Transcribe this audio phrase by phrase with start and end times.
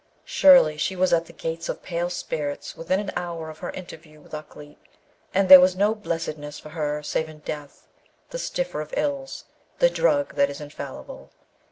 [0.25, 4.19] Surely she was at the gates of pale spirits within an hour of her interview
[4.19, 4.79] with Ukleet,
[5.31, 7.87] and there was no blessedness for her save in death,
[8.31, 9.45] the stiffer of ills,
[9.77, 11.29] the drug that is infallible.